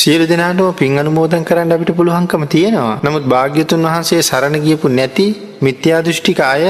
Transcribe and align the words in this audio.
සියලු 0.00 0.24
දෙනාටම 0.30 0.66
පින් 0.80 0.98
අනුමෝදන් 1.02 1.44
කරන්න 1.48 1.72
අපිට 1.74 1.90
පුළුවන්කම 1.98 2.42
තියෙනවා. 2.54 2.98
නමුත් 3.04 3.24
භාග්‍යතුන් 3.32 3.86
වහන්සේ 3.86 4.20
සරණ 4.22 4.56
ගියපු 4.66 4.88
නැති 4.98 5.24
මිත්‍යා 5.66 6.00
දෘෂ්ටික 6.06 6.40
අය 6.48 6.64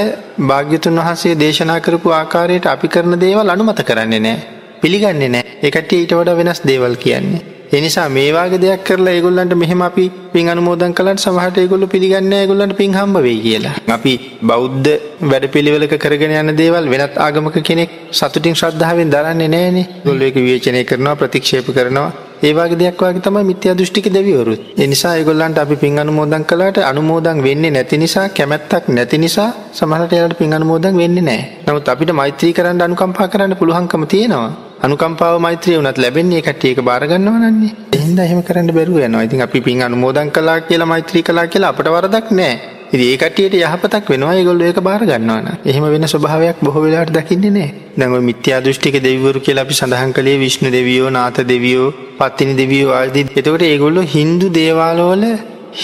භාග්‍යතුන් 0.50 1.00
වහන්සේ 1.00 1.34
දේශනා 1.42 1.78
කරපු 1.86 2.14
ආකාරයට 2.18 2.66
අපි 2.74 2.88
කරන 2.94 3.14
දේවල් 3.24 3.52
අනුමත 3.54 3.80
කරන්නේ 3.88 4.22
නැහැ. 4.26 4.46
පිළිගන්නේ 4.82 5.30
නැහැ. 5.34 5.54
ඒ 5.64 5.70
කට්ටිය 5.74 5.98
ඊට 6.02 6.14
වඩා 6.18 6.36
වෙනස් 6.38 6.60
දේවල් 6.70 6.94
කියන්නේ. 7.04 7.40
ඒ 7.72 7.80
නිසා 7.84 8.06
මේ 8.08 8.30
වාගේ 8.36 8.60
දෙයක් 8.62 8.86
කරලා 8.88 9.14
ඒගොල්ලන්ට 9.16 9.52
මෙහෙම 9.62 9.82
අපි 9.88 10.04
පින් 10.34 10.48
අනුමෝදන් 10.52 10.94
කළාට 10.98 11.24
සමහරට 11.24 11.60
ඒගොල්ලෝ 11.62 11.88
පිළිගන්නේ 11.94 12.30
නැහැ 12.30 12.46
ඒගොල්ලන්ට 12.46 12.76
පින් 12.80 12.96
හම්බ 12.98 13.22
වෙයි 13.26 13.42
කියලා. 13.42 13.74
අපි 13.96 14.14
බෞද්ධ 14.50 14.88
වැඩපිළිවෙලක 15.32 15.94
කරගෙන 16.04 16.34
යන 16.38 16.54
දේවල් 16.62 16.88
වෙනත් 16.94 17.20
ආගමක 17.26 17.60
කෙනෙක් 17.68 17.92
සතුටින් 18.12 18.56
ශ්‍රද්ධාවෙන් 18.60 19.12
දරන්නේ 19.16 19.52
නැහනේ. 19.56 19.86
ඒගොල්ලෝ 19.90 20.30
ඒක 20.30 20.40
විවේචනය 20.40 20.82
කරනවා 20.92 21.18
ප්‍රතික්ෂේප 21.22 21.70
කරනවා. 21.78 22.08
ඒ 22.42 22.52
වගේ 22.52 22.78
දෙයක් 22.80 23.00
වගේ 23.02 23.22
තමයි 23.26 23.44
මිත්‍යා 23.50 23.74
දෘෂ්ටික 23.74 24.06
දෙවිවරුත්. 24.16 24.60
ඒ 24.80 24.86
නිසා 24.86 25.14
ඒගොල්ලන්ට 25.16 25.58
අපි 25.58 25.76
පින් 25.76 25.98
අනුමෝදන් 25.98 26.44
කළාට 26.44 26.78
අනුමෝදන් 26.90 27.42
වෙන්නේ 27.46 27.70
නැති 27.70 27.98
නිසා 27.98 28.28
කැමැත්තක් 28.28 28.88
නැති 28.88 29.18
නිසා 29.18 29.50
සමහරට 29.72 30.12
එයාලට 30.12 30.38
පින් 30.38 30.54
අනුමෝදන් 30.54 30.96
වෙන්නේ 31.02 31.26
නැහැ. 31.28 31.48
නමුත් 31.66 31.88
අපිට 31.88 32.12
මෛත්‍රී 32.12 32.52
කරන්න 32.52 32.86
අනුකම්පා 32.88 33.28
කරන්න 33.28 33.56
පුළුවන්කම 33.56 34.06
තියෙනවා. 34.06 34.52
අනුකම්පාව 34.82 35.40
මෛත්‍රිය 35.40 35.76
වුණත් 35.78 35.98
ලැබෙන්නේ 35.98 36.42
කට්ටිය 36.42 36.70
ඒක 36.70 36.82
බාර 36.82 37.02
ගන්නවා 37.10 37.50
නන්නේ. 37.50 37.74
එහෙනම් 37.92 38.18
එහෙම 38.20 38.42
කරන්න 38.42 38.74
බැරුව 38.76 38.98
යනවා. 39.00 39.22
ඉතින් 39.22 39.42
අපි 39.42 39.60
පින් 39.60 39.82
අනුමෝදන් 39.82 40.30
කළා 40.30 40.60
කියලා 40.60 40.92
මෛත්‍රී 40.94 41.22
කළා 41.22 41.46
කියලා 41.46 41.70
අපට 41.74 41.94
වරදක් 41.94 42.30
නැහැ. 42.30 42.77
ඉතින් 42.92 43.06
ඒ 43.08 43.16
කට්ටියට 43.16 43.54
යහපතක් 43.58 44.10
වෙනවා 44.12 44.34
ඒගොල්ලෝ 44.34 44.68
ඒක 44.70 44.80
බාර 44.88 45.02
ගන්නවා 45.10 45.40
නම්. 45.42 45.56
එහෙම 45.70 45.84
වෙන 45.94 46.08
ස්වභාවයක් 46.12 46.62
බොහෝ 46.66 46.82
වෙලාවට 46.84 47.14
දකින්නේ 47.16 47.52
නැහැ. 47.56 47.74
දැන් 47.98 48.16
ওই 48.16 48.22
මිත්‍යා 48.30 48.60
දෘෂ්ටික 48.64 48.96
දෙවිවරු 49.06 49.40
කියලා 49.40 49.64
අපි 49.66 49.74
සඳහන් 49.74 50.12
කළේ 50.16 50.38
විෂ්ණු 50.44 50.70
දෙවියෝ, 50.78 51.10
නාත 51.10 51.38
දෙවියෝ, 51.52 51.92
පත්තිනි 52.18 52.56
දෙවියෝ 52.62 52.92
ආදී. 52.92 53.26
එතකොට 53.38 53.62
ඒගොල්ලෝ 53.62 54.04
Hindu 54.14 54.48
දේවාලවල 54.58 55.24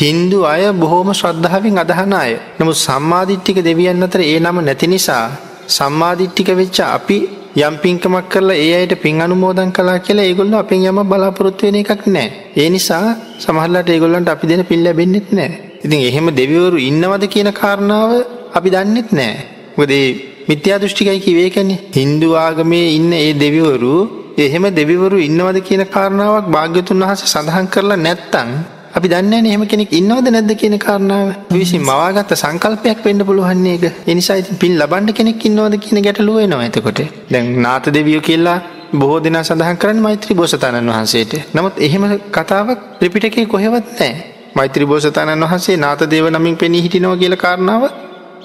Hindu 0.00 0.38
අය 0.52 0.62
බොහොම 0.82 1.08
ශ්‍රද්ධාවෙන් 1.12 1.78
අදහන 1.84 2.14
අය. 2.22 2.32
නමුත් 2.58 2.78
සම්මාදිට්ඨික 2.86 3.58
දෙවියන් 3.68 4.06
අතර 4.06 4.20
ඒ 4.22 4.38
නම 4.40 4.58
නැති 4.68 4.86
නිසා 4.86 5.24
සම්මාදිට්ඨික 5.68 6.48
වෙච්ච 6.60 6.80
අපි 6.88 7.18
යම් 7.56 7.74
පින්කමක් 7.82 8.26
කරලා 8.32 8.56
ඒ 8.56 8.72
අයට 8.78 8.94
පින් 9.02 9.20
අනුමෝදන් 9.20 9.70
කළා 9.72 9.98
කියලා 9.98 10.24
ඒගොල්ලෝ 10.24 10.60
අපෙන් 10.64 10.86
යම 10.90 10.98
බලාපොරොත්තු 11.10 11.66
වෙන 11.66 11.76
එකක් 11.82 12.02
නැහැ. 12.06 12.32
ඒ 12.56 12.68
නිසා 12.70 13.04
සමහරලාට 13.44 13.94
ඒගොල්ලන්ට 13.94 14.28
අපි 14.28 14.46
දෙන 14.50 14.64
පින් 14.70 14.82
ලැබෙන්නෙත් 14.84 15.28
නැහැ. 15.32 15.73
ඉතින් 15.84 16.00
එහෙම 16.00 16.26
දෙවිවරු 16.40 16.78
ඉන්නවද 16.80 17.24
කියන 17.28 17.50
කාරණාව 17.52 18.10
අපි 18.54 18.68
දන්නෙත් 18.70 19.08
නැහැ. 19.12 19.40
මොකද 19.76 19.90
මේ 19.90 20.06
මිත්‍යා 20.48 20.78
දෘෂ්ටිකයි 20.78 21.20
කිව්වේ 21.20 21.48
ඒකනේ. 21.48 21.80
Hindu 21.96 22.28
ආගමේ 22.36 22.86
ඉන්න 22.98 23.12
ඒ 23.14 23.32
දෙවිවරු 23.34 23.94
එහෙම 24.38 24.64
දෙවිවරු 24.74 25.18
ඉන්නවද 25.28 25.58
කියන 25.68 25.82
කාරණාවක් 25.86 26.46
භාග්‍යතුන් 26.56 27.04
වහන්සේ 27.04 27.32
සඳහන් 27.32 27.68
කරලා 27.74 27.98
නැත්තම් 27.98 28.50
අපි 28.96 29.08
දන්නේ 29.08 29.40
නැහැ 29.42 29.52
එහෙම 29.52 29.64
කෙනෙක් 29.66 29.92
ඉන්නවද 29.92 30.26
නැද්ද 30.30 30.52
කියන 30.60 30.76
කාරණාව. 30.78 31.28
විශ්ින් 31.52 31.82
මවාගත්ත 31.82 32.34
සංකල්පයක් 32.34 33.00
වෙන්න 33.06 33.26
පුළුවන් 33.28 33.62
නේක. 33.62 33.84
ඒ 34.08 34.14
නිසා 34.14 34.40
ඉතින් 34.42 34.60
පින් 34.62 34.74
ලබන්න 34.80 35.16
කෙනෙක් 35.18 35.48
ඉන්නවද 35.48 35.74
කියන 35.84 36.04
ගැටලුව 36.06 36.38
එනවා 36.44 36.68
එතකොට. 36.68 37.00
දැන් 37.32 37.50
නාත 37.62 37.86
දෙවියෝ 37.96 38.26
කියලා 38.28 38.58
බොහෝ 38.92 39.18
දෙනා 39.24 39.44
සඳහන් 39.44 39.80
කරන්නේ 39.82 40.06
මෛත්‍රී 40.06 40.38
බෝසතාණන් 40.40 40.92
වහන්සේට. 40.92 41.34
නමුත් 41.54 41.82
එහෙම 41.86 42.04
කතාවක් 42.36 42.78
ත්‍රිපිටකේ 43.00 43.46
කොහෙවත් 43.46 43.90
නැහැ. 43.92 44.33
මෛත්‍රී 44.54 44.86
බෝසතාණන් 44.86 45.44
වහන්සේ 45.44 45.76
නාත 45.76 46.02
දේව 46.10 46.26
නමින් 46.30 46.56
පෙනී 46.56 46.82
හිටිනවා 46.82 47.16
කියලා 47.16 47.38
කාරණාව 47.38 47.84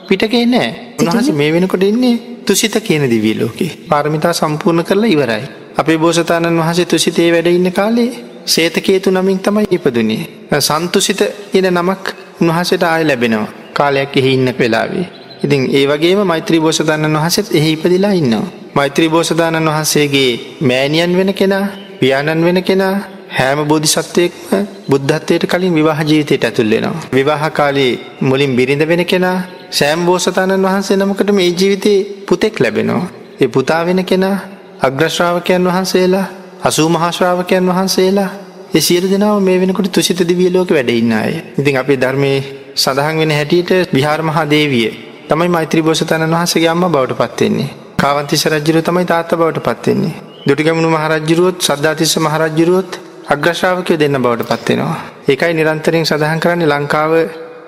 පිටකේ 0.07 0.45
නැහැ. 0.45 0.71
උන්වහන්සේ 1.01 1.35
මේ 1.39 1.49
වෙනකොට 1.53 1.83
ඉන්නේ 1.83 2.15
තුසිත 2.45 2.75
කියන 2.81 3.03
දිව්‍ය 3.11 3.33
ලෝකේ. 3.39 3.71
පාරමිතා 3.89 4.33
සම්පූර්ණ 4.33 4.83
කරලා 4.83 5.11
ඉවරයි. 5.15 5.43
අපේ 5.77 5.97
බෝසතාණන් 5.97 6.61
වහන්සේ 6.61 6.85
තුසිතේ 6.85 7.29
වැඩ 7.33 7.49
ඉන්න 7.49 7.71
කාලේ 7.71 8.09
සේතකේතු 8.45 9.11
නමින් 9.11 9.39
තමයි 9.39 9.67
ඉපදුනේ. 9.71 10.23
සන්තුසිත 10.61 11.21
කියන 11.51 11.67
නමක් 11.71 12.15
උන්වහසට 12.41 12.83
ආය 12.85 13.03
ලැබෙනවා. 13.03 13.47
කාලයක් 13.73 14.17
එහි 14.17 14.33
ඉන්න 14.33 14.53
වෙලාවේ. 14.59 15.05
ඉතින් 15.43 15.61
ඒ 15.73 15.85
වගේම 15.87 16.23
මෛත්‍රී 16.27 16.59
බෝසතාණන් 16.59 17.17
වහසෙත් 17.17 17.53
එහි 17.53 17.71
ඉපදිලා 17.73 18.13
ඉන්නවා. 18.13 18.47
මෛත්‍රී 18.73 19.09
බෝසතාණන් 19.09 19.69
වහන්සේගේ 19.69 20.31
මෑණියන් 20.61 21.15
වෙන 21.19 21.33
කෙනා 21.33 21.65
පියාණන් 21.99 22.45
වෙන 22.45 22.63
කෙනා 22.63 22.95
හැම 23.29 23.59
බෝධිසත්වයෙක්ම 23.65 24.65
බුද්ධත්වයට 24.87 25.45
කලින් 25.45 25.73
විවාහ 25.73 25.99
ජීවිතයට 26.01 26.43
ඇතුල් 26.43 26.69
වෙනවා. 26.69 27.01
විවාහ 27.13 27.43
කාලේ 27.51 27.91
මුලින් 28.21 28.55
බිරිඳ 28.55 28.83
වෙන 28.83 29.03
කෙනා 29.05 29.37
සෑම් 29.71 30.05
බෝසතාණන් 30.05 30.65
වහන්සේ 30.65 30.97
නමකට 30.97 31.31
මේ 31.31 31.49
ජීවිතේ 31.51 31.97
පුතෙක් 32.27 32.59
ලැබෙනවා. 32.59 33.07
ඒ 33.41 33.49
පුතා 33.49 33.81
වෙන 33.85 34.01
කෙනා 34.03 34.37
අග්‍රශ්‍රාවකයන් 34.81 35.65
වහන්සේලා 35.65 36.27
අසූ 36.63 36.87
මහාශ්‍රාවකයන් 36.89 37.67
වහන්සේලා 37.67 38.29
ඒ 38.71 38.81
සියලු 38.81 39.07
දෙනාම 39.07 39.43
මේ 39.43 39.57
වෙනකොට 39.61 39.91
තුසිත 39.91 40.21
දිවිය 40.23 40.49
ලෝකෙ 40.49 40.73
වැඩ 40.73 40.89
ඉන්න 40.91 41.13
අය. 41.13 41.33
ඉතින් 41.59 41.77
අපේ 41.77 41.97
ධර්මයේ 41.97 42.39
සඳහන් 42.75 43.19
වෙන 43.21 43.31
හැටියට 43.31 43.93
විහාර 43.93 44.21
මහා 44.21 44.45
දේවිය 44.47 44.89
තමයි 45.29 45.49
මෛත්‍රී 45.49 45.83
බෝසතාණන් 45.83 46.35
වහන්සේගේ 46.35 46.69
අම්මා 46.69 46.89
බවට 46.89 47.19
පත් 47.19 47.39
වෙන්නේ. 47.41 47.69
කාවන්තිස්ස 47.97 48.45
රජුරුව 48.47 48.83
තමයි 48.83 49.05
තාත්තා 49.05 49.39
බවට 49.39 49.63
පත් 49.63 49.85
වෙන්නේ. 49.87 50.15
දුටුගැමුණු 50.47 50.89
මහරජුරුවොත් 50.89 51.57
සද්ධාතිස්ස 51.61 52.17
මහරජුරුවොත් 52.19 52.91
අග්‍රශ්‍රාවකයෝ 53.29 53.97
දෙන්න 53.97 54.17
බවට 54.17 54.47
පත් 54.49 54.69
වෙනවා. 54.71 54.99
ඒකයි 55.27 55.53
නිරන්තරයෙන් 55.53 56.05
සඳහන් 56.05 56.39
කරන්නේ 56.39 56.67
ලංකාව 56.67 57.11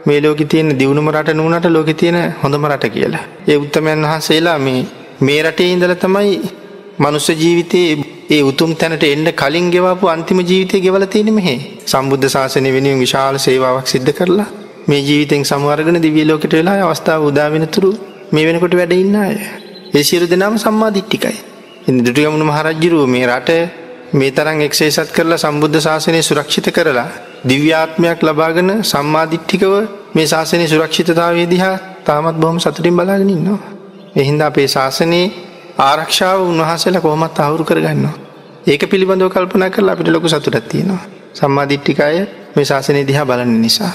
මේ 0.05 0.19
ලෝකෙ 0.19 0.45
තියෙන 0.45 0.69
දියුණුම 0.79 1.09
රට 1.11 1.33
නුනට 1.33 1.65
ලෝකෙ 1.67 1.93
තියෙන 1.93 2.17
හොඳම 2.41 2.63
රට 2.67 2.85
කියලා. 2.89 3.21
ඒ 3.47 3.57
උත්තමයන් 3.57 4.01
වහන්සේලා 4.05 4.57
මේ 4.59 4.79
මේ 5.21 5.41
රටේ 5.43 5.67
ඉඳලා 5.73 5.97
තමයි 5.97 6.31
මනුස්ස 6.99 7.27
ජීවිතයේ 7.35 7.91
ඒ 8.29 8.41
උතුම් 8.43 8.71
තැනට 8.75 9.03
එන්න 9.05 9.27
කලින් 9.33 9.67
ගෙවාපු 9.69 10.07
අන්තිම 10.07 10.39
ජීවිතය 10.41 10.79
ගෙවල 10.79 11.05
තියෙන 11.07 11.29
මෙහේ 11.33 11.59
සම්බුද්ධ 11.85 12.27
ශාසනය 12.27 12.71
වෙනුවෙන් 12.71 12.99
විශාල 12.99 13.37
සේවාවක් 13.39 13.87
සිද්ධ 13.87 14.11
කරලා 14.11 14.47
මේ 14.87 15.01
ජීවිතෙන් 15.01 15.43
සමවර්ගන 15.43 15.99
දිවිය 15.99 16.25
ලෝකෙට 16.25 16.53
වෙලා 16.53 16.77
අවස්ථාව 16.85 17.27
උදා 17.29 17.49
වෙනතුරු 17.49 17.91
මේ 18.31 18.47
වෙනකොට 18.47 18.75
වැඩ 18.75 18.95
ඉන්න 18.95 19.15
අය. 19.17 19.35
ඒ 19.93 20.03
සියලු 20.03 20.25
දෙනාම 20.25 20.57
සම්මාදිට්ඨිකයි. 20.57 21.37
ඉතින් 21.81 22.01
දුටුගැමුණු 22.05 22.45
මහරජුරුව 22.45 23.05
මේ 23.07 23.27
රට 23.29 23.80
මේ 24.11 24.31
තරම් 24.31 24.59
එක්සේසත් 24.61 25.11
කරලා 25.11 25.37
සම්බුද්ධ 25.37 25.79
ශාසනය 25.79 26.19
සුරක්ෂිත 26.21 26.67
කරලා 26.69 27.07
දිව්‍යාත්මයක් 27.43 28.19
ලබාගෙන 28.21 28.71
සම්මාදිට්ඨිකව 28.83 29.73
මේ 30.13 30.25
ශාසනයේ 30.25 30.67
සුරක්ෂිතතාවය 30.67 31.45
දිහා 31.47 31.75
තාමත් 32.03 32.37
බොහොම 32.37 32.57
සතුටින් 32.59 32.93
බලාගෙන 32.93 33.29
ඉන්නවා. 33.29 33.59
ඒ 34.15 34.23
හින්දා 34.23 34.47
අපේ 34.47 34.67
ශාසනයේ 34.67 35.31
ආරක්ෂාව 35.79 36.39
උන්වහසලා 36.43 37.01
කොහොමත් 37.01 37.39
අහුරු 37.39 37.63
කරගන්නවා. 37.63 38.15
ඒක 38.67 38.83
පිළිබඳව 38.85 39.29
කල්පනා 39.29 39.69
කරලා 39.69 39.93
අපිට 39.95 40.09
ලොකු 40.09 40.27
සතුටක් 40.27 40.67
තියෙනවා. 40.67 41.01
සම්මාදිට්ඨිකය 41.33 42.27
මේ 42.55 42.65
ශාසනය 42.65 43.01
දිහා 43.03 43.25
බලන 43.25 43.51
නිසා. 43.61 43.93